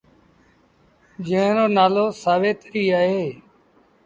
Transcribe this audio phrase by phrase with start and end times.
[1.25, 3.23] جݩهݩ رو نآلو سآويتريٚ اهي۔